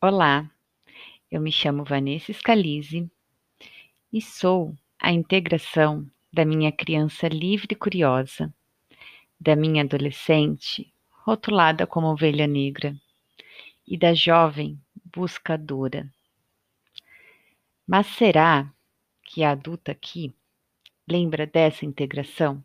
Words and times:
Olá, 0.00 0.48
eu 1.28 1.40
me 1.40 1.50
chamo 1.50 1.82
Vanessa 1.82 2.32
Scalise 2.32 3.10
e 4.12 4.22
sou 4.22 4.72
a 4.96 5.10
integração 5.10 6.08
da 6.32 6.44
minha 6.44 6.70
criança 6.70 7.26
livre 7.26 7.70
e 7.72 7.74
curiosa, 7.74 8.54
da 9.40 9.56
minha 9.56 9.82
adolescente 9.82 10.94
rotulada 11.10 11.84
como 11.84 12.06
ovelha 12.06 12.46
negra 12.46 12.94
e 13.84 13.98
da 13.98 14.14
jovem 14.14 14.80
buscadora. 15.04 16.08
Mas 17.84 18.06
será 18.06 18.72
que 19.24 19.42
a 19.42 19.50
adulta 19.50 19.90
aqui 19.90 20.32
lembra 21.08 21.44
dessa 21.44 21.84
integração? 21.84 22.64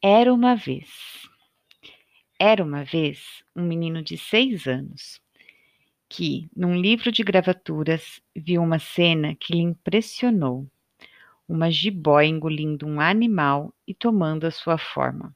Era 0.00 0.32
uma 0.32 0.56
vez. 0.56 1.30
Era 2.44 2.64
uma 2.64 2.82
vez 2.82 3.44
um 3.54 3.62
menino 3.62 4.02
de 4.02 4.18
seis 4.18 4.66
anos 4.66 5.20
que, 6.08 6.50
num 6.56 6.74
livro 6.74 7.12
de 7.12 7.22
gravaturas, 7.22 8.20
viu 8.34 8.60
uma 8.60 8.80
cena 8.80 9.36
que 9.36 9.52
lhe 9.52 9.60
impressionou: 9.60 10.66
uma 11.48 11.70
jiboia 11.70 12.26
engolindo 12.26 12.84
um 12.84 13.00
animal 13.00 13.72
e 13.86 13.94
tomando 13.94 14.44
a 14.44 14.50
sua 14.50 14.76
forma. 14.76 15.32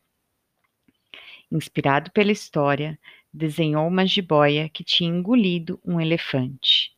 Inspirado 1.49 2.11
pela 2.11 2.33
história, 2.33 2.99
desenhou 3.33 3.87
uma 3.87 4.05
jiboia 4.05 4.69
que 4.69 4.83
tinha 4.83 5.09
engolido 5.09 5.79
um 5.85 6.01
elefante 6.01 6.91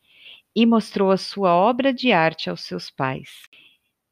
e 0.57 0.65
mostrou 0.65 1.11
a 1.11 1.19
sua 1.19 1.55
obra 1.55 1.93
de 1.93 2.13
arte 2.13 2.49
aos 2.49 2.63
seus 2.63 2.91
pais. 2.91 3.43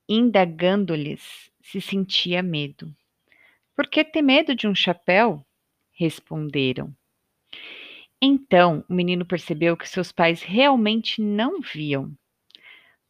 Indagando-lhes 0.06 1.50
se 1.62 1.80
sentia 1.80 2.42
medo. 2.42 2.94
Por 3.74 3.88
que 3.88 4.04
ter 4.04 4.20
medo 4.20 4.54
de 4.54 4.68
um 4.68 4.74
chapéu? 4.74 5.45
Responderam. 5.98 6.94
Então 8.20 8.84
o 8.88 8.94
menino 8.94 9.24
percebeu 9.24 9.76
que 9.76 9.88
seus 9.88 10.12
pais 10.12 10.42
realmente 10.42 11.22
não 11.22 11.60
viam. 11.60 12.14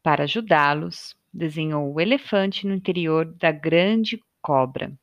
Para 0.02 0.22
ajudá-los, 0.22 1.16
desenhou 1.32 1.92
o 1.92 2.00
elefante 2.00 2.66
no 2.66 2.72
interior 2.72 3.24
da 3.24 3.50
grande 3.50 4.22
cobra, 4.40 4.96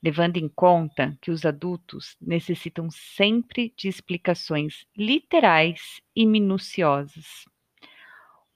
levando 0.00 0.36
em 0.36 0.48
conta 0.48 1.18
que 1.20 1.32
os 1.32 1.44
adultos 1.44 2.16
necessitam 2.20 2.88
sempre 2.90 3.74
de 3.76 3.88
explicações 3.88 4.86
literais 4.96 6.00
e 6.14 6.24
minuciosas. 6.24 7.44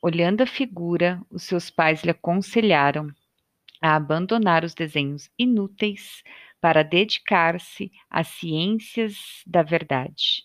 Olhando 0.00 0.43
a 0.43 0.47
figura, 0.47 1.21
os 1.28 1.43
seus 1.43 1.71
pais 1.71 2.05
lhe 2.05 2.11
aconselharam 2.11 3.09
a 3.83 3.97
abandonar 3.97 4.65
os 4.65 4.75
desenhos 4.75 5.28
inúteis 5.39 6.23
para 6.65 6.83
dedicar-se 6.83 7.93
às 8.09 8.27
ciências 8.29 9.43
da 9.47 9.62
verdade, 9.62 10.45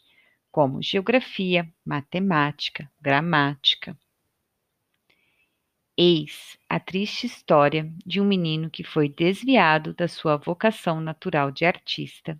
como 0.51 0.81
geografia, 0.81 1.73
matemática, 1.85 2.91
gramática. 2.99 3.97
Eis 5.97 6.57
a 6.67 6.77
triste 6.77 7.25
história 7.25 7.89
de 8.05 8.19
um 8.19 8.25
menino 8.25 8.69
que 8.69 8.83
foi 8.83 9.07
desviado 9.07 9.93
da 9.93 10.09
sua 10.09 10.35
vocação 10.35 10.99
natural 10.99 11.51
de 11.51 11.63
artista 11.63 12.37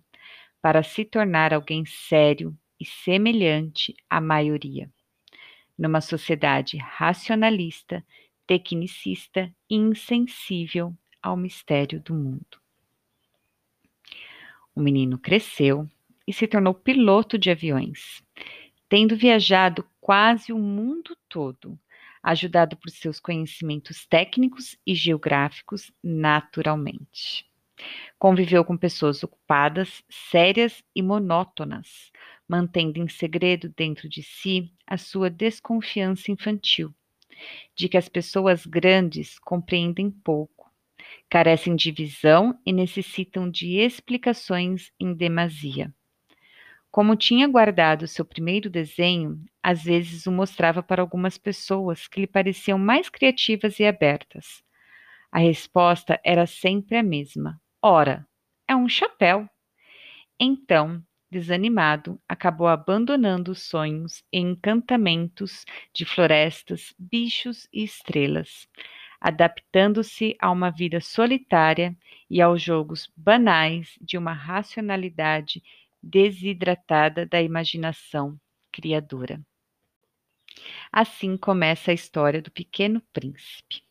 para 0.60 0.82
se 0.82 1.02
tornar 1.02 1.54
alguém 1.54 1.86
sério 1.86 2.54
e 2.78 2.84
semelhante 2.84 3.94
à 4.10 4.20
maioria, 4.20 4.92
numa 5.78 6.02
sociedade 6.02 6.76
racionalista 6.76 8.04
tecnicista 8.46 9.50
e 9.70 9.76
insensível 9.76 10.94
ao 11.22 11.34
mistério 11.34 11.98
do 12.02 12.12
mundo. 12.12 12.59
O 14.80 14.82
menino 14.82 15.18
cresceu 15.18 15.86
e 16.26 16.32
se 16.32 16.46
tornou 16.46 16.72
piloto 16.72 17.36
de 17.36 17.50
aviões, 17.50 18.24
tendo 18.88 19.14
viajado 19.14 19.86
quase 20.00 20.54
o 20.54 20.58
mundo 20.58 21.14
todo, 21.28 21.78
ajudado 22.22 22.78
por 22.78 22.88
seus 22.88 23.20
conhecimentos 23.20 24.06
técnicos 24.06 24.78
e 24.86 24.94
geográficos 24.94 25.92
naturalmente. 26.02 27.44
Conviveu 28.18 28.64
com 28.64 28.74
pessoas 28.74 29.22
ocupadas, 29.22 30.02
sérias 30.08 30.82
e 30.96 31.02
monótonas, 31.02 32.10
mantendo 32.48 32.98
em 32.98 33.06
segredo 33.06 33.70
dentro 33.76 34.08
de 34.08 34.22
si 34.22 34.72
a 34.86 34.96
sua 34.96 35.28
desconfiança 35.28 36.32
infantil 36.32 36.90
de 37.74 37.86
que 37.86 37.98
as 37.98 38.08
pessoas 38.08 38.64
grandes 38.64 39.38
compreendem 39.38 40.10
pouco, 40.10 40.59
carecem 41.28 41.76
de 41.76 41.90
visão 41.90 42.58
e 42.64 42.72
necessitam 42.72 43.50
de 43.50 43.78
explicações 43.78 44.92
em 44.98 45.14
demasia. 45.14 45.92
Como 46.90 47.14
tinha 47.14 47.46
guardado 47.46 48.08
seu 48.08 48.24
primeiro 48.24 48.68
desenho, 48.68 49.40
às 49.62 49.84
vezes 49.84 50.26
o 50.26 50.32
mostrava 50.32 50.82
para 50.82 51.00
algumas 51.00 51.38
pessoas 51.38 52.08
que 52.08 52.20
lhe 52.20 52.26
pareciam 52.26 52.78
mais 52.78 53.08
criativas 53.08 53.78
e 53.78 53.84
abertas. 53.84 54.62
A 55.30 55.38
resposta 55.38 56.20
era 56.24 56.46
sempre 56.46 56.96
a 56.96 57.02
mesma: 57.02 57.60
ora, 57.80 58.26
é 58.66 58.74
um 58.74 58.88
chapéu. 58.88 59.48
Então, 60.38 61.00
desanimado, 61.30 62.20
acabou 62.28 62.66
abandonando 62.66 63.52
os 63.52 63.62
sonhos 63.62 64.24
e 64.32 64.40
encantamentos 64.40 65.64
de 65.94 66.04
florestas, 66.04 66.92
bichos 66.98 67.68
e 67.72 67.84
estrelas, 67.84 68.66
adaptando-se 69.20 70.36
a 70.40 70.50
uma 70.50 70.70
vida 70.70 71.00
solitária 71.00 71.96
e 72.28 72.40
aos 72.40 72.62
jogos 72.62 73.12
banais 73.16 73.98
de 74.00 74.16
uma 74.16 74.32
racionalidade 74.32 75.62
desidratada 76.02 77.26
da 77.26 77.42
imaginação 77.42 78.40
criadora. 78.72 79.40
Assim 80.90 81.36
começa 81.36 81.90
a 81.90 81.94
história 81.94 82.40
do 82.40 82.50
Pequeno 82.50 83.00
Príncipe. 83.12 83.82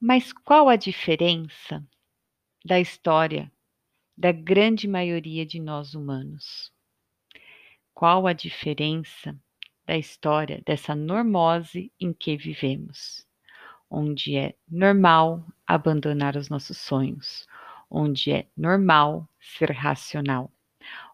Mas 0.00 0.32
qual 0.32 0.68
a 0.68 0.76
diferença 0.76 1.86
da 2.64 2.78
história 2.78 3.50
da 4.16 4.30
grande 4.30 4.86
maioria 4.86 5.44
de 5.44 5.58
nós 5.58 5.94
humanos. 5.94 6.72
Qual 7.94 8.26
a 8.26 8.32
diferença 8.32 9.36
da 9.84 9.96
história 9.96 10.62
dessa 10.64 10.94
normose 10.94 11.92
em 11.98 12.12
que 12.12 12.36
vivemos? 12.36 13.26
Onde 13.94 14.36
é 14.36 14.54
normal 14.66 15.46
abandonar 15.66 16.34
os 16.34 16.48
nossos 16.48 16.78
sonhos, 16.78 17.46
onde 17.90 18.32
é 18.32 18.46
normal 18.56 19.28
ser 19.38 19.70
racional, 19.70 20.50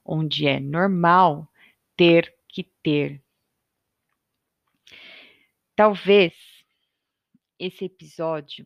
onde 0.05 0.47
é 0.47 0.61
normal 0.61 1.51
ter 1.97 2.33
que 2.47 2.63
ter. 2.63 3.21
Talvez 5.75 6.35
esse 7.59 7.87
episódio, 7.87 8.65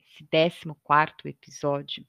esse 0.00 0.24
14 0.24 0.80
quarto 0.82 1.28
episódio, 1.28 2.06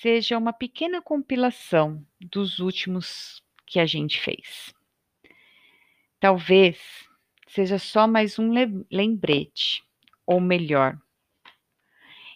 seja 0.00 0.38
uma 0.38 0.52
pequena 0.52 1.02
compilação 1.02 2.06
dos 2.20 2.60
últimos 2.60 3.42
que 3.66 3.80
a 3.80 3.86
gente 3.86 4.20
fez. 4.20 4.72
Talvez 6.20 6.78
seja 7.48 7.80
só 7.80 8.06
mais 8.06 8.38
um 8.38 8.52
lembrete, 8.88 9.82
ou 10.30 10.40
melhor, 10.40 10.96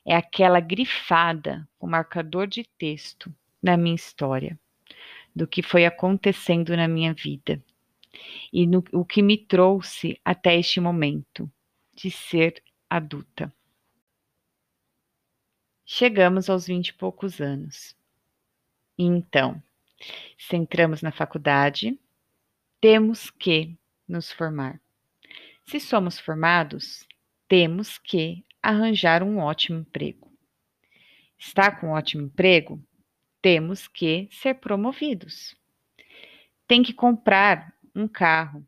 é 0.05 0.17
aquela 0.17 0.59
grifada 0.59 1.65
com 1.79 1.87
marcador 1.87 2.49
de 2.49 2.65
texto 2.77 3.33
na 3.63 3.77
minha 3.77 3.95
história, 3.95 4.59
do 5.33 5.47
que 5.47 5.63
foi 5.63 5.87
acontecendo 5.87 6.77
na 6.77 6.89
minha 6.89 7.15
vida 7.15 7.63
e 8.53 8.67
no, 8.67 8.83
o 8.93 9.05
que 9.05 9.23
me 9.23 9.39
trouxe 9.39 10.21
até 10.25 10.59
este 10.59 10.81
momento 10.81 11.49
de 11.95 12.11
ser 12.11 12.61
adulta. 12.91 13.55
Chegamos 15.87 16.51
aos 16.51 16.67
vinte 16.67 16.89
e 16.89 16.95
poucos 16.95 17.41
anos. 17.41 17.97
Então, 18.99 19.63
se 20.37 20.57
entramos 20.57 21.01
na 21.01 21.13
faculdade, 21.13 21.97
temos 22.81 23.31
que 23.31 23.77
nos 24.09 24.33
formar. 24.33 24.81
Se 25.65 25.79
somos 25.79 26.19
formados, 26.19 27.07
temos 27.49 27.99
que 27.99 28.45
arranjar 28.63 29.23
um 29.23 29.39
ótimo 29.39 29.81
emprego. 29.81 30.33
Está 31.39 31.71
com 31.71 31.89
um 31.89 31.91
ótimo 31.91 32.25
emprego? 32.25 32.83
Temos 33.43 33.87
que 33.87 34.29
ser 34.31 34.55
promovidos. 34.55 35.55
Tem 36.67 36.83
que 36.83 36.93
comprar 36.93 37.75
um 37.95 38.09
carro. 38.09 38.67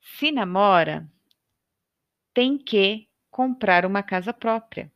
Se 0.00 0.32
namora, 0.32 1.08
tem 2.34 2.58
que 2.58 3.08
comprar 3.30 3.86
uma 3.86 4.02
casa 4.02 4.32
própria 4.32 4.90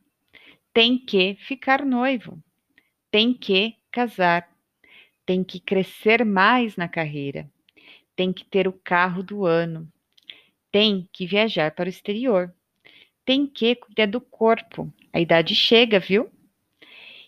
tem 0.75 0.97
que 0.97 1.35
ficar 1.35 1.85
noivo, 1.85 2.37
tem 3.09 3.33
que 3.33 3.77
casar, 3.89 4.45
tem 5.25 5.41
que 5.41 5.57
crescer 5.57 6.25
mais 6.25 6.75
na 6.75 6.85
carreira, 6.85 7.49
tem 8.13 8.33
que 8.33 8.43
ter 8.43 8.67
o 8.67 8.73
carro 8.73 9.23
do 9.23 9.45
ano, 9.45 9.89
tem 10.75 11.07
que 11.13 11.25
viajar 11.25 11.71
para 11.71 11.85
o 11.85 11.89
exterior, 11.89 12.53
tem 13.23 13.47
que 13.47 13.75
cuidar 13.75 14.07
do 14.07 14.19
corpo. 14.19 14.93
A 15.13 15.21
idade 15.21 15.55
chega, 15.55 16.01
viu? 16.01 16.29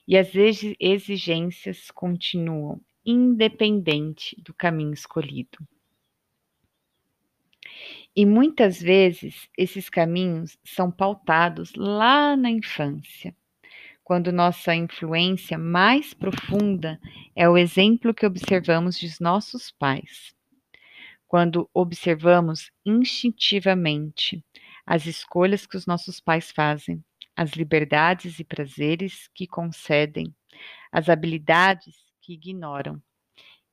E 0.06 0.18
as 0.18 0.34
exigências 0.78 1.90
continuam 1.90 2.82
independente 3.06 4.36
do 4.42 4.54
caminho 4.54 4.94
escolhido. 4.94 5.60
E 8.14 8.26
muitas 8.26 8.82
vezes 8.82 9.48
esses 9.58 9.90
caminhos 9.90 10.60
são 10.66 10.92
pautados 10.92 11.74
lá 11.74 12.36
na 12.36 12.52
infância, 12.52 13.34
quando 14.04 14.30
nossa 14.30 14.76
influência 14.76 15.58
mais 15.58 16.14
profunda 16.14 17.00
é 17.34 17.48
o 17.48 17.58
exemplo 17.58 18.14
que 18.14 18.26
observamos 18.26 19.00
de 19.00 19.10
nossos 19.22 19.72
pais. 19.72 20.36
Quando 21.28 21.70
observamos 21.74 22.72
instintivamente 22.86 24.44
as 24.86 25.06
escolhas 25.06 25.66
que 25.66 25.76
os 25.76 25.86
nossos 25.86 26.22
pais 26.22 26.52
fazem, 26.52 27.04
as 27.36 27.52
liberdades 27.52 28.40
e 28.40 28.44
prazeres 28.44 29.28
que 29.36 29.46
concedem, 29.46 30.34
as 30.92 31.10
habilidades 31.10 31.96
que 32.22 32.34
ignoram 32.34 33.02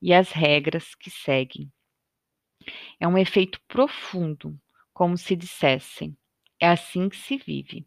e 0.02 0.12
as 0.12 0.30
regras 0.30 0.94
que 0.94 1.10
seguem. 1.10 1.72
É 2.98 3.06
um 3.06 3.16
efeito 3.16 3.60
profundo, 3.68 4.58
como 4.92 5.16
se 5.16 5.36
dissessem: 5.36 6.16
é 6.60 6.68
assim 6.68 7.08
que 7.08 7.16
se 7.16 7.36
vive, 7.36 7.86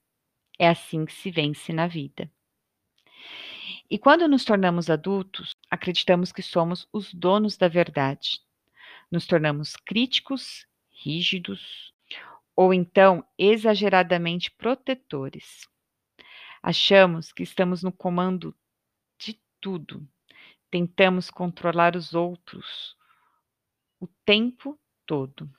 é 0.57 0.69
assim 0.69 1.05
que 1.05 1.13
se 1.13 1.29
vence 1.29 1.73
na 1.73 1.87
vida. 1.87 2.31
E 3.89 3.97
quando 3.97 4.27
nos 4.27 4.45
tornamos 4.45 4.89
adultos, 4.89 5.51
acreditamos 5.69 6.31
que 6.31 6.41
somos 6.41 6.87
os 6.91 7.13
donos 7.13 7.57
da 7.57 7.67
verdade. 7.67 8.39
Nos 9.11 9.25
tornamos 9.25 9.75
críticos, 9.75 10.67
rígidos, 11.03 11.93
ou 12.55 12.73
então 12.73 13.23
exageradamente 13.37 14.51
protetores. 14.51 15.67
Achamos 16.61 17.31
que 17.31 17.43
estamos 17.43 17.83
no 17.83 17.91
comando 17.91 18.55
de 19.17 19.39
tudo. 19.61 20.07
Tentamos 20.69 21.29
controlar 21.29 21.95
os 21.95 22.13
outros 22.13 22.97
o 23.99 24.07
tempo 24.25 24.79
todo. 25.05 25.49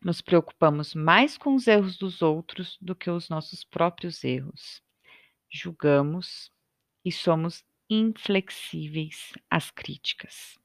Nos 0.00 0.20
preocupamos 0.20 0.94
mais 0.94 1.36
com 1.36 1.54
os 1.54 1.66
erros 1.66 1.96
dos 1.96 2.22
outros 2.22 2.78
do 2.80 2.94
que 2.94 3.10
os 3.10 3.28
nossos 3.28 3.64
próprios 3.64 4.24
erros. 4.24 4.82
Julgamos 5.50 6.50
e 7.04 7.12
somos 7.12 7.64
inflexíveis 7.90 9.32
às 9.50 9.70
críticas. 9.70 10.61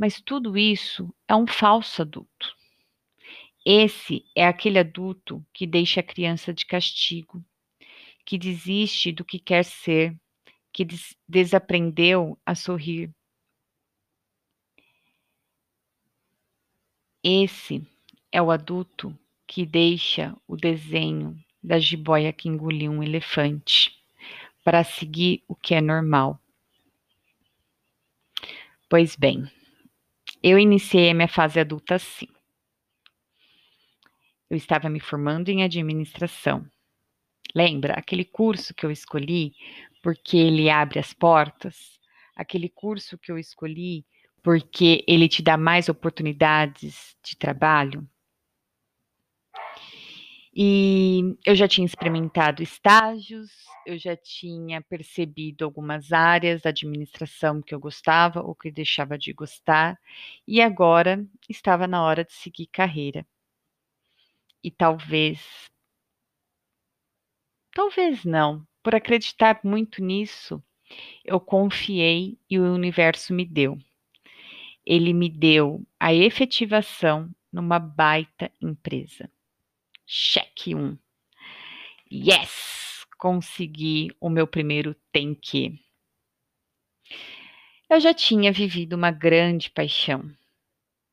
Mas 0.00 0.18
tudo 0.18 0.56
isso 0.56 1.14
é 1.28 1.36
um 1.36 1.46
falso 1.46 2.00
adulto. 2.00 2.56
Esse 3.66 4.24
é 4.34 4.46
aquele 4.46 4.78
adulto 4.78 5.44
que 5.52 5.66
deixa 5.66 6.00
a 6.00 6.02
criança 6.02 6.54
de 6.54 6.64
castigo, 6.64 7.44
que 8.24 8.38
desiste 8.38 9.12
do 9.12 9.26
que 9.26 9.38
quer 9.38 9.62
ser, 9.62 10.18
que 10.72 10.86
des 10.86 11.14
desaprendeu 11.28 12.38
a 12.46 12.54
sorrir. 12.54 13.14
Esse 17.22 17.86
é 18.32 18.40
o 18.40 18.50
adulto 18.50 19.14
que 19.46 19.66
deixa 19.66 20.34
o 20.48 20.56
desenho 20.56 21.38
da 21.62 21.78
jiboia 21.78 22.32
que 22.32 22.48
engoliu 22.48 22.90
um 22.90 23.02
elefante 23.02 23.94
para 24.64 24.82
seguir 24.82 25.44
o 25.46 25.54
que 25.54 25.74
é 25.74 25.80
normal. 25.82 26.40
Pois 28.88 29.14
bem, 29.14 29.46
eu 30.42 30.58
iniciei 30.58 31.10
a 31.10 31.14
minha 31.14 31.28
fase 31.28 31.60
adulta 31.60 31.96
assim. 31.96 32.28
Eu 34.48 34.56
estava 34.56 34.88
me 34.88 34.98
formando 34.98 35.48
em 35.48 35.62
administração. 35.62 36.66
Lembra 37.54 37.94
aquele 37.94 38.24
curso 38.24 38.74
que 38.74 38.84
eu 38.84 38.90
escolhi 38.90 39.52
porque 40.02 40.36
ele 40.36 40.70
abre 40.70 40.98
as 40.98 41.12
portas? 41.12 41.98
Aquele 42.34 42.68
curso 42.68 43.18
que 43.18 43.30
eu 43.30 43.38
escolhi 43.38 44.04
porque 44.42 45.04
ele 45.06 45.28
te 45.28 45.42
dá 45.42 45.56
mais 45.56 45.88
oportunidades 45.88 47.16
de 47.22 47.36
trabalho? 47.36 48.08
E 50.52 51.36
eu 51.46 51.54
já 51.54 51.68
tinha 51.68 51.86
experimentado 51.86 52.62
estágios, 52.62 53.50
eu 53.86 53.96
já 53.96 54.16
tinha 54.16 54.82
percebido 54.82 55.64
algumas 55.64 56.12
áreas 56.12 56.62
da 56.62 56.70
administração 56.70 57.62
que 57.62 57.72
eu 57.74 57.78
gostava 57.78 58.42
ou 58.42 58.54
que 58.54 58.70
deixava 58.70 59.16
de 59.16 59.32
gostar, 59.32 59.96
e 60.46 60.60
agora 60.60 61.24
estava 61.48 61.86
na 61.86 62.02
hora 62.02 62.24
de 62.24 62.32
seguir 62.32 62.66
carreira 62.66 63.24
e 64.62 64.70
talvez. 64.70 65.70
Talvez 67.74 68.24
não. 68.24 68.66
Por 68.82 68.94
acreditar 68.94 69.60
muito 69.62 70.02
nisso, 70.02 70.62
eu 71.24 71.40
confiei 71.40 72.38
e 72.50 72.58
o 72.58 72.74
universo 72.74 73.34
me 73.34 73.44
deu. 73.46 73.78
Ele 74.84 75.12
me 75.12 75.28
deu 75.28 75.86
a 75.98 76.12
efetivação 76.14 77.30
numa 77.52 77.78
baita 77.78 78.50
empresa. 78.60 79.30
Cheque 80.12 80.74
1. 80.74 80.78
Um. 80.80 80.98
Yes! 82.10 83.06
Consegui 83.16 84.10
o 84.20 84.28
meu 84.28 84.44
primeiro 84.44 84.92
tem 85.12 85.36
que. 85.36 85.78
Eu 87.88 88.00
já 88.00 88.12
tinha 88.12 88.52
vivido 88.52 88.94
uma 88.94 89.12
grande 89.12 89.70
paixão. 89.70 90.28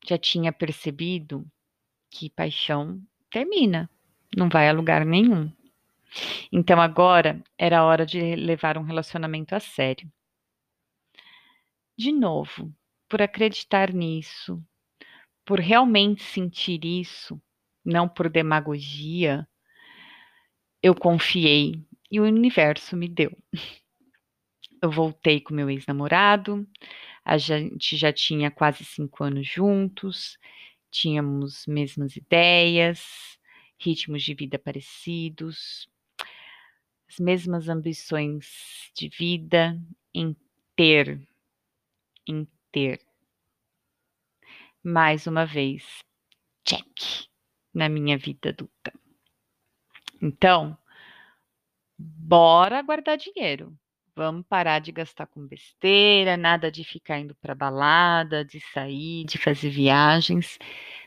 Já 0.03 0.17
tinha 0.17 0.51
percebido 0.51 1.45
que 2.09 2.27
paixão 2.27 2.99
termina, 3.29 3.87
não 4.35 4.49
vai 4.49 4.67
a 4.67 4.73
lugar 4.73 5.05
nenhum. 5.05 5.53
Então 6.51 6.81
agora 6.81 7.39
era 7.55 7.85
hora 7.85 8.03
de 8.03 8.35
levar 8.35 8.79
um 8.79 8.83
relacionamento 8.83 9.53
a 9.53 9.59
sério. 9.59 10.11
De 11.95 12.11
novo, 12.11 12.73
por 13.07 13.21
acreditar 13.21 13.93
nisso, 13.93 14.59
por 15.45 15.59
realmente 15.59 16.23
sentir 16.23 16.83
isso, 16.83 17.39
não 17.87 18.07
por 18.07 18.29
demagogia, 18.29 19.47
eu 20.83 20.93
confiei 20.93 21.81
e 22.11 22.19
o 22.19 22.23
universo 22.23 22.97
me 22.97 23.07
deu. 23.07 23.31
Eu 24.81 24.91
voltei 24.91 25.39
com 25.39 25.53
meu 25.53 25.69
ex-namorado, 25.69 26.67
a 27.23 27.37
gente 27.37 27.95
já 27.95 28.11
tinha 28.11 28.51
quase 28.51 28.83
cinco 28.83 29.23
anos 29.23 29.47
juntos, 29.47 30.37
tínhamos 30.91 31.65
mesmas 31.65 32.15
ideias, 32.15 33.39
ritmos 33.79 34.21
de 34.21 34.33
vida 34.33 34.59
parecidos, 34.59 35.89
as 37.09 37.17
mesmas 37.19 37.69
ambições 37.69 38.91
de 38.93 39.09
vida 39.09 39.81
em 40.13 40.35
ter, 40.75 41.19
em 42.27 42.45
ter. 42.71 42.99
Mais 44.83 45.25
uma 45.25 45.45
vez, 45.45 45.83
check 46.63 47.26
na 47.77 47.87
minha 47.87 48.17
vida 48.17 48.49
adulta. 48.49 48.91
Então, 50.19 50.75
bora 51.95 52.81
guardar 52.81 53.17
dinheiro. 53.17 53.77
Vamos 54.15 54.47
parar 54.49 54.79
de 54.79 54.91
gastar 54.91 55.27
com 55.27 55.45
besteira, 55.45 56.35
nada 56.35 56.71
de 56.71 56.83
ficar 56.83 57.19
indo 57.19 57.35
para 57.35 57.53
balada, 57.53 58.43
de 58.43 58.59
sair, 58.73 59.25
de 59.25 59.37
fazer 59.37 59.69
viagens. 59.69 60.57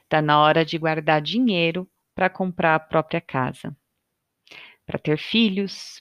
Tá 0.09 0.23
na 0.23 0.41
hora 0.41 0.65
de 0.65 0.79
guardar 0.79 1.21
dinheiro 1.21 1.91
para 2.15 2.31
comprar 2.31 2.77
a 2.77 2.81
própria 2.81 3.21
casa, 3.21 3.77
para 4.87 4.99
ter 4.99 5.19
filhos, 5.19 6.01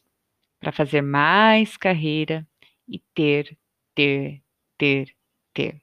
para 0.59 0.71
fazer 0.71 1.01
mais 1.01 1.77
carreira 1.77 2.47
e 2.87 2.99
ter, 3.15 3.57
ter, 3.95 4.43
ter, 4.77 5.15
ter. 5.51 5.81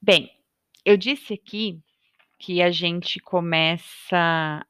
Bem, 0.00 0.30
eu 0.84 0.96
disse 0.98 1.32
aqui 1.32 1.82
que 2.38 2.62
a 2.62 2.70
gente 2.70 3.18
começa 3.20 4.64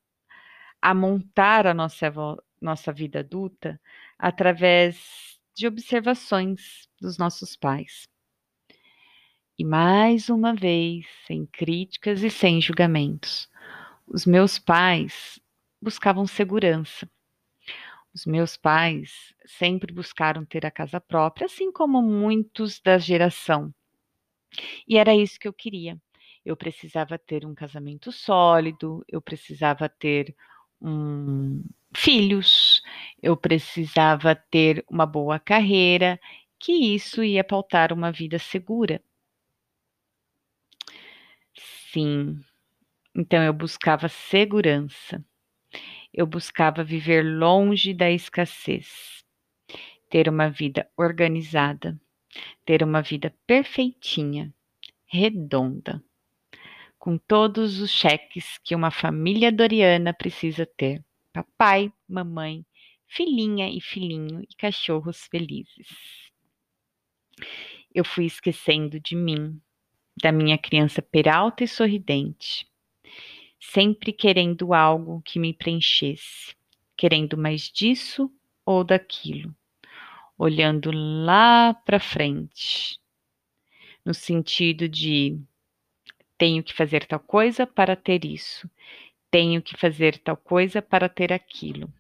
a 0.81 0.95
montar 0.95 1.67
a 1.67 1.75
nossa, 1.75 2.13
nossa 2.61 2.93
vida 2.93 3.21
adulta 3.21 3.81
através 4.19 5.39
de 5.55 5.67
observações 5.67 6.89
dos 7.01 7.19
nossos 7.19 7.57
pais. 7.57 8.09
E 9.59 9.65
mais 9.65 10.29
uma 10.29 10.55
vez, 10.55 11.07
sem 11.27 11.45
críticas 11.47 12.23
e 12.23 12.31
sem 12.31 12.61
julgamentos, 12.61 13.51
os 14.07 14.25
meus 14.25 14.59
pais 14.59 15.41
buscavam 15.83 16.27
segurança. 16.27 17.11
Os 18.15 18.25
meus 18.25 18.57
pais 18.57 19.35
sempre 19.47 19.93
buscaram 19.93 20.45
ter 20.45 20.65
a 20.65 20.71
casa 20.71 21.01
própria, 21.01 21.47
assim 21.47 21.71
como 21.71 22.01
muitos 22.01 22.81
da 22.81 22.99
geração. 22.99 23.75
E 24.87 24.97
era 24.97 25.15
isso 25.15 25.39
que 25.39 25.47
eu 25.47 25.53
queria. 25.53 26.01
Eu 26.49 26.57
precisava 26.57 27.19
ter 27.19 27.45
um 27.45 27.55
casamento 27.55 28.11
sólido, 28.11 29.05
eu 29.07 29.21
precisava 29.21 29.87
ter 29.87 30.35
um, 30.81 31.63
filhos, 31.95 32.83
eu 33.23 33.37
precisava 33.37 34.35
ter 34.35 34.83
uma 34.89 35.05
boa 35.05 35.39
carreira, 35.39 36.19
que 36.59 36.73
isso 36.73 37.23
ia 37.23 37.45
pautar 37.45 37.93
uma 37.93 38.11
vida 38.11 38.39
segura. 38.39 39.03
Sim, 41.93 42.41
então 43.15 43.43
eu 43.43 43.53
buscava 43.53 44.09
segurança, 44.09 45.23
eu 46.15 46.27
buscava 46.27 46.83
viver 46.83 47.23
longe 47.23 47.93
da 47.93 48.11
escassez, 48.11 49.23
ter 50.09 50.31
uma 50.31 50.49
vida 50.49 50.89
organizada, 50.97 52.01
ter 52.65 52.83
uma 52.83 53.03
vida 53.03 53.35
perfeitinha, 53.47 54.51
redonda, 55.05 56.03
com 56.99 57.17
todos 57.17 57.79
os 57.81 57.91
cheques 57.91 58.59
que 58.59 58.75
uma 58.75 58.91
família 58.91 59.53
doriana 59.53 60.13
precisa 60.13 60.67
ter: 60.67 61.05
papai, 61.33 61.93
mamãe, 62.09 62.65
filhinha 63.07 63.71
e 63.71 63.81
filhinho 63.81 64.43
e 64.43 64.55
cachorros 64.57 65.27
felizes. 65.31 65.89
Eu 67.95 68.05
fui 68.05 68.27
esquecendo 68.27 69.01
de 69.01 69.15
mim, 69.15 69.61
da 70.21 70.33
minha 70.33 70.59
criança 70.59 71.01
peralta 71.01 71.65
e 71.65 71.69
sorridente, 71.69 72.67
sempre 73.61 74.13
querendo 74.13 74.75
algo 74.75 75.23
que 75.23 75.39
me 75.39 75.55
preenchesse, 75.55 76.55
querendo 76.97 77.37
mais 77.39 77.71
disso 77.71 78.31
ou 78.67 78.85
daquilo, 78.85 79.55
olhando 80.37 80.91
lá 80.93 81.73
para 81.73 82.01
frente, 82.01 83.01
no 84.05 84.13
sentido 84.13 84.89
de 84.89 85.41
tenho 86.39 86.63
que 86.63 86.73
fazer 86.73 87.05
tal 87.05 87.21
coisa 87.21 87.67
para 87.67 87.97
ter 87.97 88.25
isso, 88.25 88.71
tenho 89.31 89.61
que 89.61 89.77
fazer 89.77 90.19
tal 90.19 90.37
coisa 90.37 90.81
para 90.81 91.09
ter 91.09 91.33
aquilo. 91.33 91.93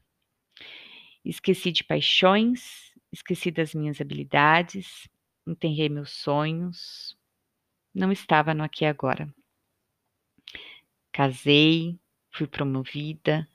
Esqueci 1.24 1.72
de 1.72 1.84
paixões, 1.84 2.92
esqueci 3.12 3.50
das 3.50 3.74
minhas 3.74 4.00
habilidades, 4.00 5.08
enterrei 5.46 5.88
meus 5.88 6.12
sonhos, 6.12 7.16
não 7.94 8.12
estava 8.12 8.54
no 8.54 8.62
aqui 8.62 8.84
e 8.84 8.86
agora. 8.86 9.28
Casei, 11.12 11.98
fui 12.30 12.46
promovida, 12.46 13.48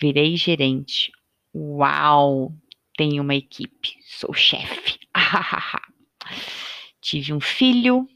virei 0.00 0.36
gerente. 0.36 1.12
Uau! 1.54 2.54
Tenho 2.96 3.22
uma 3.22 3.34
equipe, 3.34 3.96
sou 4.02 4.32
chefe. 4.32 4.98
Tive 7.00 7.32
um 7.32 7.40
filho, 7.40 8.08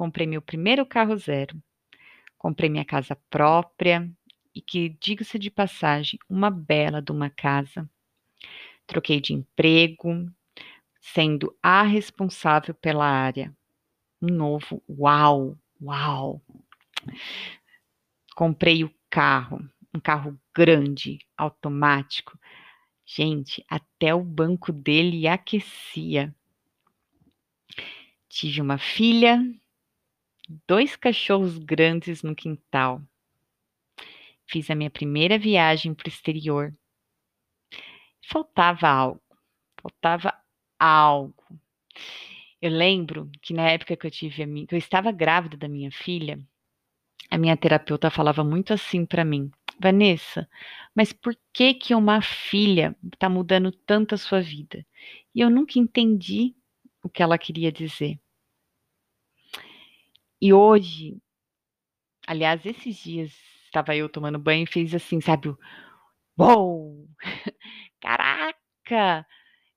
comprei 0.00 0.26
meu 0.26 0.40
primeiro 0.40 0.86
carro 0.86 1.14
zero, 1.18 1.62
comprei 2.38 2.70
minha 2.70 2.86
casa 2.86 3.14
própria 3.28 4.10
e 4.54 4.62
que, 4.62 4.96
diga-se 4.98 5.38
de 5.38 5.50
passagem, 5.50 6.18
uma 6.26 6.50
bela 6.50 7.02
de 7.02 7.12
uma 7.12 7.28
casa. 7.28 7.86
Troquei 8.86 9.20
de 9.20 9.34
emprego, 9.34 10.26
sendo 11.02 11.54
a 11.62 11.82
responsável 11.82 12.72
pela 12.72 13.04
área 13.04 13.54
um 14.22 14.28
novo. 14.28 14.82
Uau, 14.88 15.58
uau! 15.82 16.40
Comprei 18.34 18.82
o 18.84 18.94
carro, 19.10 19.60
um 19.94 20.00
carro 20.00 20.40
grande, 20.56 21.18
automático. 21.36 22.38
Gente, 23.04 23.62
até 23.68 24.14
o 24.14 24.24
banco 24.24 24.72
dele 24.72 25.28
aquecia. 25.28 26.34
Tive 28.30 28.62
uma 28.62 28.78
filha, 28.78 29.38
dois 30.66 30.96
cachorros 30.96 31.58
grandes 31.58 32.22
no 32.22 32.34
quintal. 32.34 33.02
Fiz 34.46 34.68
a 34.70 34.74
minha 34.74 34.90
primeira 34.90 35.38
viagem 35.38 35.94
para 35.94 36.06
o 36.06 36.08
exterior. 36.08 36.74
Faltava 38.22 38.88
algo, 38.88 39.22
faltava 39.80 40.34
algo. 40.78 41.44
Eu 42.60 42.70
lembro 42.70 43.30
que 43.40 43.54
na 43.54 43.70
época 43.70 43.96
que 43.96 44.06
eu 44.06 44.10
tive 44.10 44.42
a 44.42 44.46
minha, 44.46 44.66
que 44.66 44.74
eu 44.74 44.78
estava 44.78 45.12
grávida 45.12 45.56
da 45.56 45.68
minha 45.68 45.90
filha, 45.90 46.40
a 47.30 47.38
minha 47.38 47.56
terapeuta 47.56 48.10
falava 48.10 48.42
muito 48.42 48.72
assim 48.72 49.06
para 49.06 49.24
mim: 49.24 49.50
Vanessa, 49.78 50.48
mas 50.94 51.12
por 51.12 51.36
que 51.52 51.74
que 51.74 51.94
uma 51.94 52.20
filha 52.20 52.96
está 53.12 53.28
mudando 53.28 53.70
tanto 53.70 54.14
a 54.14 54.18
sua 54.18 54.40
vida? 54.40 54.84
E 55.34 55.40
eu 55.40 55.48
nunca 55.48 55.78
entendi 55.78 56.54
o 57.02 57.08
que 57.08 57.22
ela 57.22 57.38
queria 57.38 57.70
dizer. 57.72 58.18
E 60.40 60.52
hoje, 60.54 61.20
aliás, 62.26 62.64
esses 62.64 62.96
dias 62.96 63.32
estava 63.66 63.94
eu 63.94 64.08
tomando 64.08 64.38
banho 64.38 64.64
e 64.64 64.66
fez 64.66 64.94
assim, 64.94 65.20
sabe? 65.20 65.54
Uou! 66.38 67.08
Caraca! 68.00 69.26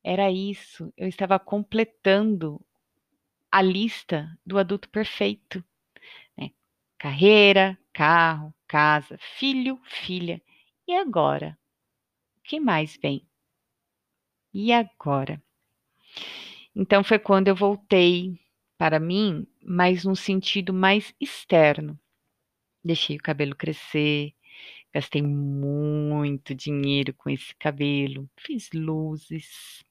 Era 0.04 0.32
isso. 0.32 0.94
Eu 0.98 1.08
estava 1.08 1.40
completando 1.40 2.62
a 3.52 3.62
lista 3.62 4.38
do 4.46 4.58
adulto 4.58 4.90
perfeito. 4.90 5.64
Né? 6.38 6.52
Carreira, 6.98 7.78
carro, 7.94 8.54
casa, 8.68 9.18
filho, 9.38 9.80
filha. 9.86 10.42
E 10.88 10.94
agora? 10.96 11.58
O 12.38 12.42
que 12.44 12.60
mais 12.60 12.98
vem? 13.02 13.28
E 14.54 14.72
agora? 14.72 15.42
Então 16.76 17.04
foi 17.04 17.20
quando 17.20 17.48
eu 17.48 17.56
voltei 17.56 18.40
para 18.78 19.00
mim, 19.00 19.46
mas 19.66 20.04
num 20.04 20.16
sentido 20.16 20.74
mais 20.74 21.14
externo. 21.20 22.00
Deixei 22.84 23.18
o 23.18 23.22
cabelo 23.22 23.56
crescer, 23.56 24.34
gastei 24.94 25.22
muito 25.22 26.54
dinheiro 26.56 27.14
com 27.14 27.30
esse 27.30 27.56
cabelo, 27.56 28.30
fiz 28.38 28.70
luzes, 28.74 29.84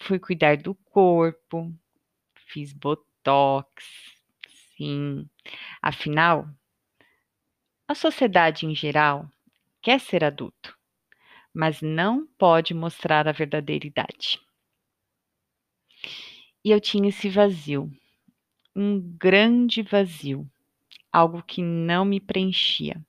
fui 0.00 0.18
cuidar 0.18 0.56
do 0.56 0.74
corpo, 0.74 1.72
fiz 2.48 2.72
botox, 2.72 3.84
sim. 4.76 5.28
Afinal, 5.82 6.48
a 7.86 7.94
sociedade 7.94 8.66
em 8.66 8.74
geral 8.74 9.28
quer 9.82 10.00
ser 10.00 10.24
adulto, 10.24 10.76
mas 11.52 11.82
não 11.82 12.26
pode 12.38 12.72
mostrar 12.72 13.28
a 13.28 13.32
verdadeira 13.32 13.86
idade. 13.86 14.40
E 16.64 16.70
eu 16.70 16.80
tinha 16.80 17.08
esse 17.08 17.28
vazio, 17.28 17.90
um 18.74 19.00
grande 19.00 19.82
vazio, 19.82 20.48
algo 21.12 21.42
que 21.42 21.62
não 21.62 22.04
me 22.04 22.20
preenchia. 22.20 23.00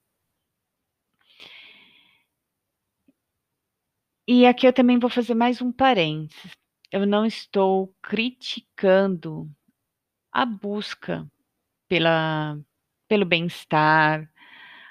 E 4.27 4.46
aqui 4.46 4.65
eu 4.68 4.74
também 4.74 4.98
vou 5.00 5.10
fazer 5.10 5.34
mais 5.34 5.62
um 5.62 5.72
parênteses 5.72 6.62
eu 6.91 7.08
não 7.08 7.25
estou 7.25 7.96
criticando 8.01 9.50
a 10.32 10.46
busca 10.46 11.25
pela, 11.88 12.60
pelo 13.08 13.25
bem-estar, 13.25 14.30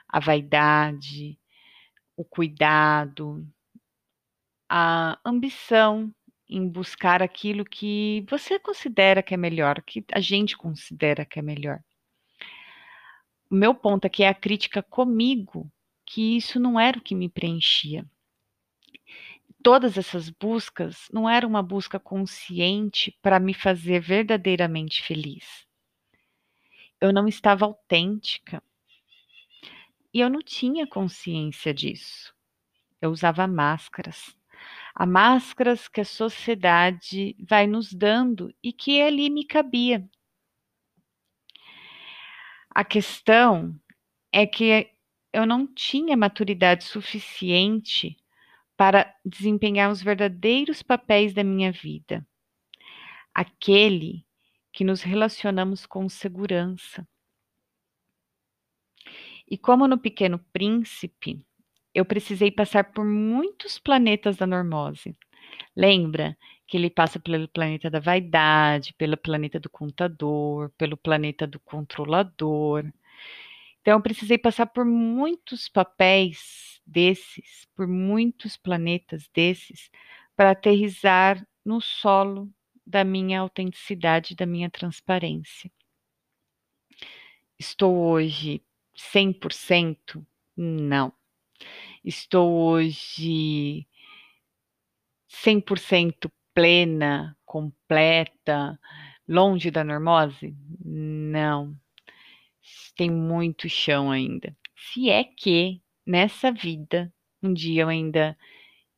a 0.08 0.18
vaidade, 0.18 1.38
o 2.16 2.24
cuidado, 2.24 3.46
a 4.68 5.20
ambição 5.24 6.10
em 6.50 6.68
buscar 6.68 7.22
aquilo 7.22 7.64
que 7.64 8.24
você 8.28 8.58
considera 8.58 9.22
que 9.22 9.32
é 9.32 9.36
melhor, 9.36 9.80
que 9.82 10.04
a 10.12 10.20
gente 10.20 10.56
considera 10.56 11.24
que 11.24 11.38
é 11.38 11.42
melhor. 11.42 11.80
O 13.48 13.54
meu 13.54 13.74
ponto 13.74 14.06
aqui 14.06 14.22
é 14.22 14.28
a 14.28 14.34
crítica 14.34 14.82
comigo, 14.82 15.70
que 16.04 16.36
isso 16.36 16.58
não 16.58 16.78
era 16.78 16.98
o 16.98 17.02
que 17.02 17.14
me 17.14 17.28
preenchia 17.28 18.04
todas 19.62 19.98
essas 19.98 20.30
buscas 20.30 21.08
não 21.12 21.28
era 21.28 21.46
uma 21.46 21.62
busca 21.62 21.98
consciente 21.98 23.16
para 23.22 23.38
me 23.38 23.54
fazer 23.54 24.00
verdadeiramente 24.00 25.02
feliz. 25.02 25.66
Eu 27.00 27.12
não 27.12 27.26
estava 27.26 27.64
autêntica. 27.64 28.62
E 30.12 30.20
eu 30.20 30.28
não 30.28 30.40
tinha 30.40 30.86
consciência 30.86 31.72
disso. 31.72 32.34
Eu 33.00 33.10
usava 33.10 33.46
máscaras. 33.46 34.36
Há 35.00 35.06
máscaras 35.06 35.88
que 35.88 36.02
a 36.02 36.04
sociedade 36.04 37.34
vai 37.48 37.66
nos 37.66 37.90
dando 37.90 38.54
e 38.62 38.70
que 38.70 39.00
ali 39.00 39.30
me 39.30 39.46
cabia. 39.46 40.06
A 42.68 42.84
questão 42.84 43.80
é 44.30 44.46
que 44.46 44.90
eu 45.32 45.46
não 45.46 45.66
tinha 45.66 46.18
maturidade 46.18 46.84
suficiente 46.84 48.14
para 48.76 49.10
desempenhar 49.24 49.90
os 49.90 50.02
verdadeiros 50.02 50.82
papéis 50.82 51.32
da 51.32 51.42
minha 51.42 51.72
vida. 51.72 52.22
Aquele 53.32 54.26
que 54.70 54.84
nos 54.84 55.00
relacionamos 55.00 55.86
com 55.86 56.10
segurança. 56.10 57.08
E 59.50 59.56
como 59.56 59.88
no 59.88 59.96
Pequeno 59.96 60.38
Príncipe, 60.52 61.42
eu 61.94 62.04
precisei 62.04 62.50
passar 62.50 62.92
por 62.92 63.04
muitos 63.04 63.78
planetas 63.78 64.36
da 64.36 64.46
normose. 64.46 65.16
Lembra 65.76 66.36
que 66.66 66.76
ele 66.76 66.90
passa 66.90 67.18
pelo 67.20 67.48
planeta 67.48 67.90
da 67.90 68.00
vaidade, 68.00 68.94
pelo 68.94 69.16
planeta 69.16 69.58
do 69.60 69.70
contador, 69.70 70.70
pelo 70.78 70.96
planeta 70.96 71.46
do 71.46 71.60
controlador. 71.60 72.84
Então, 73.80 73.94
eu 73.98 74.02
precisei 74.02 74.38
passar 74.38 74.66
por 74.66 74.84
muitos 74.84 75.68
papéis 75.68 76.80
desses, 76.86 77.66
por 77.74 77.86
muitos 77.88 78.56
planetas 78.56 79.28
desses, 79.34 79.90
para 80.36 80.50
aterrizar 80.52 81.46
no 81.64 81.80
solo 81.80 82.48
da 82.86 83.04
minha 83.04 83.40
autenticidade, 83.40 84.34
da 84.34 84.46
minha 84.46 84.70
transparência. 84.70 85.70
Estou 87.58 87.96
hoje 87.96 88.62
100%? 88.96 90.26
Não. 90.56 91.12
Estou 92.04 92.50
hoje 92.50 93.86
100% 95.28 96.30
plena, 96.54 97.36
completa, 97.44 98.78
longe 99.28 99.70
da 99.70 99.84
normose? 99.84 100.54
Não. 100.84 101.76
Tem 102.96 103.10
muito 103.10 103.68
chão 103.68 104.10
ainda. 104.10 104.56
Se 104.76 105.10
é 105.10 105.24
que 105.24 105.80
nessa 106.06 106.52
vida 106.52 107.12
um 107.42 107.52
dia 107.54 107.82
eu 107.82 107.88
ainda 107.88 108.36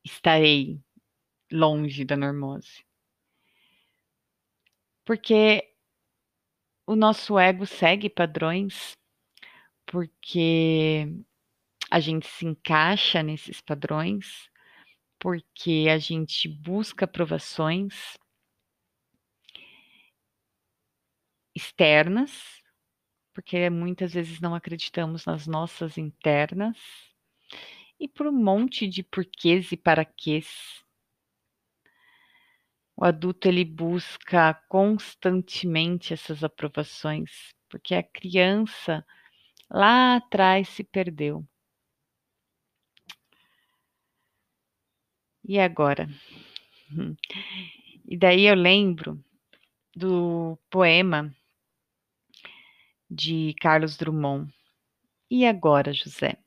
estarei 0.04 0.80
longe 1.50 2.04
da 2.04 2.16
normose. 2.16 2.84
Porque 5.04 5.74
o 6.86 6.96
nosso 6.96 7.38
ego 7.38 7.66
segue 7.66 8.08
padrões, 8.08 8.96
porque 9.86 11.08
a 11.92 12.00
gente 12.00 12.26
se 12.26 12.46
encaixa 12.46 13.22
nesses 13.22 13.60
padrões, 13.60 14.48
porque 15.20 15.88
a 15.90 15.98
gente 15.98 16.48
busca 16.48 17.04
aprovações 17.04 18.16
externas, 21.54 22.62
porque 23.34 23.68
muitas 23.68 24.14
vezes 24.14 24.40
não 24.40 24.54
acreditamos 24.54 25.26
nas 25.26 25.46
nossas 25.46 25.98
internas, 25.98 26.78
e 28.00 28.08
por 28.08 28.26
um 28.26 28.32
monte 28.32 28.88
de 28.88 29.02
porquês 29.02 29.70
e 29.70 29.76
paraquês. 29.76 30.82
O 32.96 33.04
adulto 33.04 33.48
ele 33.48 33.66
busca 33.66 34.54
constantemente 34.66 36.14
essas 36.14 36.42
aprovações, 36.42 37.54
porque 37.68 37.94
a 37.94 38.02
criança 38.02 39.04
lá 39.70 40.16
atrás 40.16 40.70
se 40.70 40.82
perdeu. 40.82 41.46
E 45.44 45.58
agora? 45.58 46.08
E 48.06 48.16
daí 48.16 48.42
eu 48.42 48.54
lembro 48.54 49.22
do 49.94 50.58
poema 50.70 51.34
de 53.10 53.54
Carlos 53.60 53.96
Drummond. 53.96 54.52
E 55.30 55.44
agora, 55.46 55.92
José? 55.92 56.38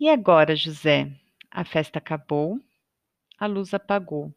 E 0.00 0.08
agora, 0.08 0.56
José? 0.56 1.10
A 1.50 1.64
festa 1.64 1.98
acabou, 1.98 2.60
a 3.38 3.46
luz 3.46 3.72
apagou, 3.72 4.34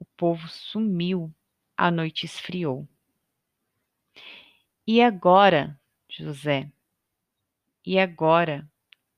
o 0.00 0.04
povo 0.16 0.48
sumiu, 0.48 1.32
a 1.76 1.90
noite 1.90 2.26
esfriou. 2.26 2.88
E 4.86 5.00
agora, 5.00 5.80
José? 6.08 6.70
E 7.86 7.98
agora, 7.98 8.68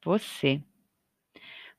você? 0.04 0.62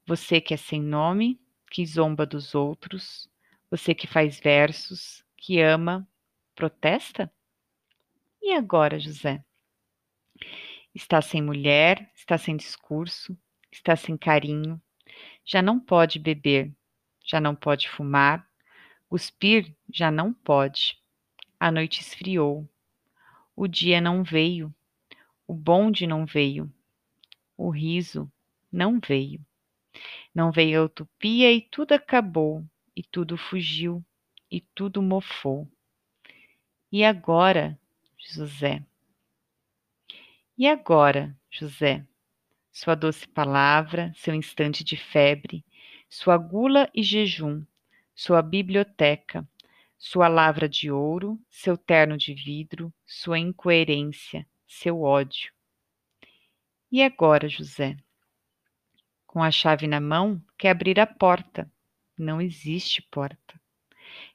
Você 0.07 0.39
que 0.39 0.53
é 0.53 0.57
sem 0.57 0.81
nome, 0.81 1.37
que 1.69 1.85
zomba 1.85 2.25
dos 2.25 2.55
outros, 2.55 3.29
você 3.69 3.93
que 3.93 4.07
faz 4.07 4.39
versos, 4.39 5.21
que 5.35 5.59
ama, 5.59 6.07
protesta? 6.55 7.29
E 8.41 8.53
agora, 8.53 8.97
José? 8.97 9.43
Está 10.95 11.21
sem 11.21 11.41
mulher, 11.41 12.09
está 12.15 12.37
sem 12.37 12.55
discurso, 12.55 13.37
está 13.69 13.97
sem 13.97 14.15
carinho, 14.15 14.81
já 15.43 15.61
não 15.61 15.77
pode 15.77 16.19
beber, 16.19 16.73
já 17.25 17.41
não 17.41 17.53
pode 17.53 17.89
fumar, 17.89 18.49
cuspir 19.09 19.75
já 19.93 20.09
não 20.09 20.33
pode. 20.33 20.97
A 21.59 21.69
noite 21.69 21.99
esfriou, 21.99 22.65
o 23.53 23.67
dia 23.67 23.99
não 23.99 24.23
veio, 24.23 24.73
o 25.45 25.53
bonde 25.53 26.07
não 26.07 26.25
veio, 26.25 26.73
o 27.57 27.69
riso 27.69 28.31
não 28.71 29.01
veio. 29.05 29.45
Não 30.37 30.51
veio 30.51 30.81
a 30.81 30.85
utopia 30.85 31.51
e 31.51 31.59
tudo 31.59 31.93
acabou, 31.93 32.63
e 32.95 33.01
tudo 33.01 33.35
fugiu, 33.35 34.05
e 34.51 34.61
tudo 34.61 35.01
mofou. 35.01 35.67
E 36.91 37.03
agora, 37.03 37.75
José? 38.15 38.85
E 40.55 40.67
agora, 40.67 41.35
José? 41.49 42.05
Sua 42.71 42.93
doce 42.93 43.27
palavra, 43.27 44.13
seu 44.15 44.35
instante 44.35 44.83
de 44.83 44.95
febre, 44.95 45.65
sua 46.07 46.37
gula 46.37 46.87
e 46.93 47.01
jejum, 47.01 47.65
sua 48.13 48.43
biblioteca, 48.43 49.43
sua 49.97 50.27
lavra 50.27 50.69
de 50.69 50.91
ouro, 50.91 51.41
seu 51.49 51.75
terno 51.75 52.15
de 52.15 52.35
vidro, 52.35 52.93
sua 53.07 53.39
incoerência, 53.39 54.47
seu 54.67 55.01
ódio. 55.01 55.51
E 56.91 57.01
agora, 57.01 57.49
José? 57.49 57.97
Com 59.37 59.43
a 59.43 59.51
chave 59.51 59.85
na 59.85 60.01
mão, 60.01 60.43
quer 60.57 60.71
abrir 60.71 60.99
a 60.99 61.05
porta. 61.05 61.71
Não 62.17 62.41
existe 62.41 63.03
porta. 63.03 63.61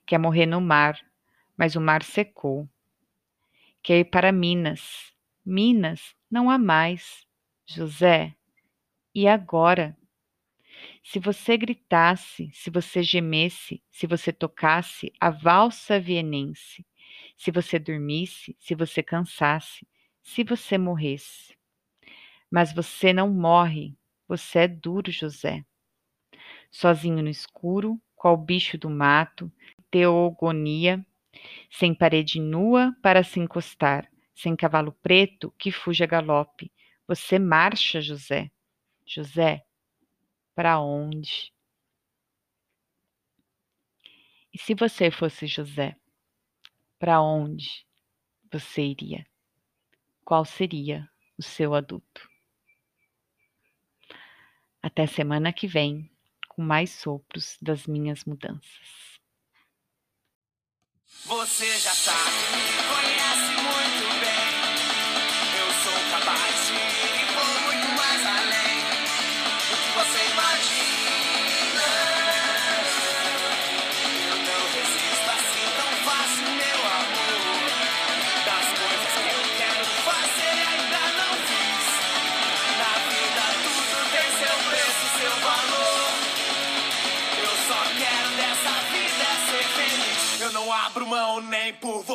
Quer 0.06 0.16
morrer 0.16 0.46
no 0.46 0.60
mar, 0.60 0.96
mas 1.56 1.74
o 1.74 1.80
mar 1.80 2.04
secou. 2.04 2.68
Quer 3.82 3.98
ir 3.98 4.04
para 4.04 4.30
Minas. 4.30 5.12
Minas 5.44 6.14
não 6.30 6.48
há 6.48 6.56
mais. 6.56 7.26
José, 7.66 8.32
e 9.12 9.26
agora? 9.26 9.98
Se 11.02 11.18
você 11.18 11.56
gritasse, 11.56 12.52
se 12.52 12.70
você 12.70 13.02
gemesse, 13.02 13.82
se 13.90 14.06
você 14.06 14.32
tocasse 14.32 15.12
a 15.18 15.30
valsa 15.30 15.98
vienense, 15.98 16.86
se 17.36 17.50
você 17.50 17.76
dormisse, 17.76 18.54
se 18.56 18.72
você 18.72 19.02
cansasse, 19.02 19.84
se 20.22 20.44
você 20.44 20.78
morresse. 20.78 21.58
Mas 22.48 22.72
você 22.72 23.12
não 23.12 23.28
morre, 23.28 23.96
você 24.26 24.60
é 24.60 24.68
duro, 24.68 25.10
José. 25.10 25.64
Sozinho 26.70 27.22
no 27.22 27.28
escuro, 27.28 28.00
qual 28.14 28.36
bicho 28.36 28.78
do 28.78 28.88
mato, 28.88 29.52
teogonia, 29.90 31.04
sem 31.70 31.94
parede 31.94 32.40
nua 32.40 32.96
para 33.02 33.22
se 33.22 33.40
encostar, 33.40 34.10
sem 34.34 34.56
cavalo 34.56 34.92
preto 35.02 35.52
que 35.58 35.70
fuja 35.70 36.06
galope. 36.06 36.72
Você 37.06 37.38
marcha, 37.38 38.00
José. 38.00 38.50
José, 39.04 39.64
para 40.54 40.80
onde? 40.80 41.52
E 44.52 44.58
se 44.58 44.74
você 44.74 45.10
fosse 45.10 45.46
José, 45.46 45.96
para 46.98 47.20
onde 47.20 47.86
você 48.50 48.82
iria? 48.82 49.26
Qual 50.24 50.44
seria 50.44 51.08
o 51.36 51.42
seu 51.42 51.74
adulto? 51.74 52.31
Até 54.82 55.06
semana 55.06 55.52
que 55.52 55.66
vem, 55.66 56.10
com 56.48 56.62
mais 56.62 56.90
sopros 56.90 57.56
das 57.62 57.86
minhas 57.86 58.24
mudanças. 58.24 59.20
Você 61.24 61.78
já 61.78 61.94
sabe, 61.94 62.36
conhece 62.88 63.61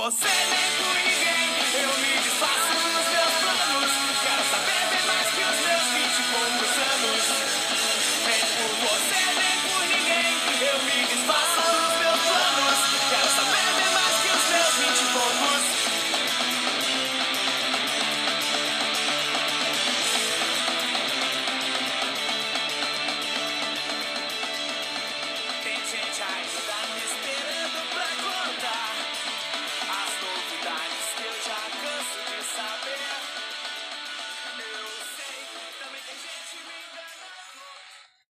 você, 0.09 0.25
nem 0.25 1.06